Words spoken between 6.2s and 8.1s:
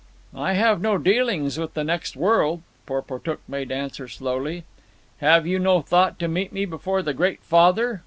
to meet me before the Great Father!"